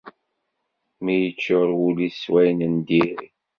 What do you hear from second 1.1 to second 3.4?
yeččur ul-is s wayen n diri.